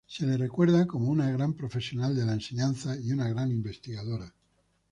Se 0.07 0.25
le 0.25 0.35
recuerda 0.35 0.87
como 0.87 1.11
una 1.11 1.29
gran 1.29 1.53
profesional 1.53 2.15
de 2.15 2.25
la 2.25 2.33
enseñanza 2.33 2.97
y 2.99 3.11
una 3.11 3.29
gran 3.29 3.51
investigadora. 3.51 4.33